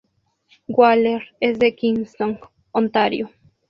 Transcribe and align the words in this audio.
Waller 0.67 1.21
es 1.39 1.59
de 1.59 1.75
Kingston, 1.75 2.39
Ontario. 2.71 3.29